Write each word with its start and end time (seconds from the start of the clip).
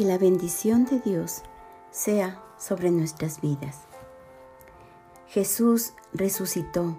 Que 0.00 0.06
la 0.06 0.16
bendición 0.16 0.86
de 0.86 0.98
Dios 0.98 1.42
sea 1.90 2.42
sobre 2.56 2.90
nuestras 2.90 3.42
vidas. 3.42 3.80
Jesús 5.26 5.92
resucitó 6.14 6.98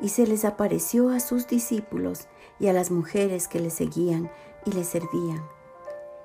y 0.00 0.08
se 0.08 0.26
les 0.26 0.46
apareció 0.46 1.10
a 1.10 1.20
sus 1.20 1.46
discípulos 1.46 2.26
y 2.58 2.68
a 2.68 2.72
las 2.72 2.90
mujeres 2.90 3.48
que 3.48 3.60
le 3.60 3.68
seguían 3.68 4.30
y 4.64 4.72
le 4.72 4.84
servían. 4.84 5.42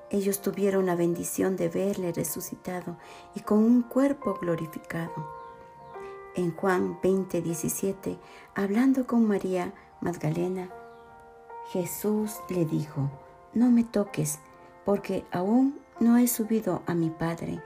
Ellos 0.08 0.40
tuvieron 0.40 0.86
la 0.86 0.94
bendición 0.94 1.56
de 1.56 1.68
verle 1.68 2.10
resucitado 2.10 2.96
y 3.34 3.40
con 3.40 3.58
un 3.58 3.82
cuerpo 3.82 4.38
glorificado. 4.40 5.12
En 6.36 6.56
Juan 6.56 7.00
20, 7.02 7.42
17, 7.42 8.18
hablando 8.54 9.06
con 9.06 9.28
María 9.28 9.74
Magdalena, 10.00 10.70
Jesús 11.70 12.36
le 12.48 12.64
dijo, 12.64 13.10
no 13.52 13.70
me 13.70 13.84
toques, 13.84 14.38
porque 14.86 15.26
aún 15.30 15.83
no 16.00 16.16
he 16.18 16.26
subido 16.28 16.82
a 16.86 16.94
mi 16.94 17.10
Padre. 17.10 17.62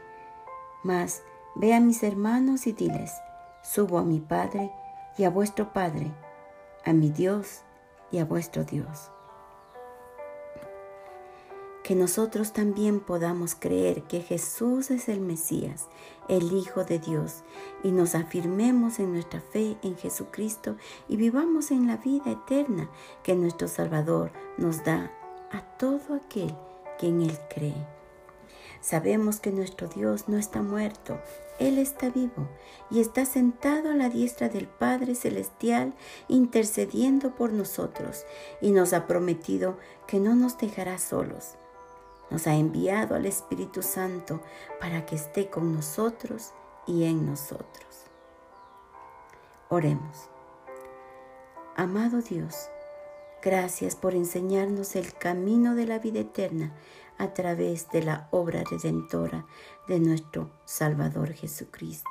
Mas 0.83 1.23
ve 1.55 1.75
a 1.75 1.81
mis 1.81 2.03
hermanos 2.03 2.67
y 2.67 2.73
diles, 2.73 3.13
subo 3.63 3.99
a 3.99 4.05
mi 4.05 4.21
Padre 4.21 4.71
y 5.17 5.25
a 5.25 5.31
vuestro 5.31 5.73
Padre, 5.73 6.13
a 6.85 6.93
mi 6.93 7.11
Dios 7.11 7.63
y 8.11 8.19
a 8.19 8.25
vuestro 8.25 8.65
Dios. 8.65 9.11
Que 11.83 11.95
nosotros 11.95 12.53
también 12.53 13.01
podamos 13.01 13.55
creer 13.55 14.03
que 14.03 14.21
Jesús 14.21 14.91
es 14.91 15.09
el 15.09 15.21
Mesías, 15.21 15.89
el 16.29 16.53
Hijo 16.53 16.85
de 16.85 16.99
Dios, 16.99 17.45
y 17.83 17.93
nos 17.93 18.15
afirmemos 18.15 18.99
en 18.99 19.13
nuestra 19.13 19.41
fe 19.41 19.79
en 19.83 19.97
Jesucristo 19.97 20.77
y 21.09 21.17
vivamos 21.17 21.71
en 21.71 21.87
la 21.87 21.97
vida 21.97 22.31
eterna 22.31 22.91
que 23.23 23.35
nuestro 23.35 23.69
Salvador 23.69 24.33
nos 24.59 24.85
da 24.85 25.11
a 25.51 25.63
todo 25.79 26.15
aquel 26.15 26.55
que 26.99 27.09
en 27.09 27.23
Él 27.23 27.39
cree. 27.49 27.98
Sabemos 28.81 29.41
que 29.41 29.51
nuestro 29.51 29.89
Dios 29.89 30.29
no 30.29 30.39
está 30.39 30.63
muerto, 30.63 31.19
Él 31.59 31.79
está 31.79 32.11
vivo 32.11 32.49
y 32.91 33.01
está 33.01 33.25
sentado 33.25 33.91
a 33.91 33.95
la 33.95 34.09
diestra 34.09 34.49
del 34.49 34.69
Padre 34.69 35.15
Celestial 35.15 35.95
intercediendo 36.29 37.35
por 37.35 37.53
nosotros 37.53 38.25
y 38.61 38.71
nos 38.71 38.93
ha 38.93 39.07
prometido 39.07 39.79
que 40.07 40.21
no 40.21 40.35
nos 40.35 40.57
dejará 40.59 40.99
solos. 40.99 41.55
Nos 42.31 42.47
ha 42.47 42.55
enviado 42.55 43.15
al 43.15 43.27
Espíritu 43.27 43.83
Santo 43.83 44.41
para 44.81 45.07
que 45.07 45.17
esté 45.17 45.49
con 45.49 45.75
nosotros 45.75 46.53
y 46.87 47.05
en 47.05 47.27
nosotros. 47.27 48.05
Oremos. 49.71 50.29
Amado 51.77 52.23
Dios, 52.23 52.71
Gracias 53.43 53.95
por 53.95 54.15
enseñarnos 54.15 54.97
el 54.97 55.15
camino 55.15 55.75
de 55.75 55.87
la 55.87 55.99
vida 55.99 56.21
eterna 56.21 56.75
a 57.19 57.35
través 57.35 57.89
de 57.91 58.03
la 58.03 58.29
obra 58.31 58.65
redentora 58.69 59.47
de 59.87 60.01
nuestro 60.01 60.51
Salvador 60.65 61.33
Jesucristo. 61.33 62.11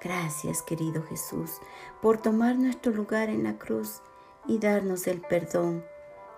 Gracias, 0.00 0.62
querido 0.62 1.02
Jesús, 1.02 1.50
por 2.02 2.20
tomar 2.20 2.56
nuestro 2.56 2.92
lugar 2.92 3.30
en 3.30 3.44
la 3.44 3.58
cruz 3.58 4.02
y 4.46 4.58
darnos 4.58 5.06
el 5.06 5.20
perdón 5.20 5.84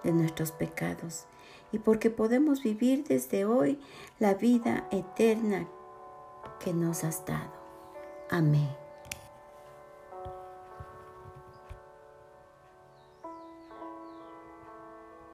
de 0.05 0.13
nuestros 0.13 0.53
pecados 0.53 1.27
y 1.73 1.79
porque 1.79 2.11
podemos 2.11 2.63
vivir 2.63 3.05
desde 3.05 3.45
hoy 3.45 3.81
la 4.21 4.35
vida 4.35 4.87
eterna 4.93 5.69
que 6.61 6.73
nos 6.73 7.03
has 7.03 7.27
dado. 7.27 7.53
Amén. 8.31 8.86